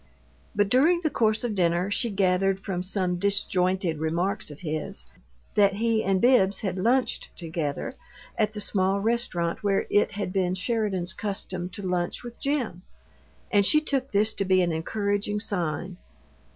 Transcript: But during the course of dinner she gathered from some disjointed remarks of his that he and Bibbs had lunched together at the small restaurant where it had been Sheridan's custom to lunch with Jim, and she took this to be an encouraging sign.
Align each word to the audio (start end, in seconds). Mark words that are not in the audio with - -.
But 0.55 0.67
during 0.67 1.01
the 1.01 1.11
course 1.11 1.43
of 1.43 1.53
dinner 1.53 1.91
she 1.91 2.09
gathered 2.09 2.59
from 2.59 2.81
some 2.81 3.17
disjointed 3.17 3.99
remarks 3.99 4.49
of 4.49 4.61
his 4.61 5.05
that 5.53 5.73
he 5.75 6.03
and 6.03 6.19
Bibbs 6.19 6.61
had 6.61 6.79
lunched 6.79 7.29
together 7.37 7.93
at 8.35 8.53
the 8.53 8.61
small 8.61 8.99
restaurant 8.99 9.61
where 9.63 9.85
it 9.91 10.13
had 10.13 10.33
been 10.33 10.55
Sheridan's 10.55 11.13
custom 11.13 11.69
to 11.69 11.83
lunch 11.83 12.23
with 12.23 12.39
Jim, 12.39 12.81
and 13.51 13.63
she 13.63 13.79
took 13.79 14.11
this 14.11 14.33
to 14.33 14.43
be 14.43 14.63
an 14.63 14.71
encouraging 14.71 15.39
sign. 15.39 15.97